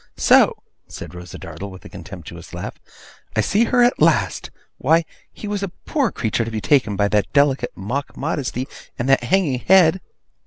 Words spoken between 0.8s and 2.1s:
said Rosa Dartle, with a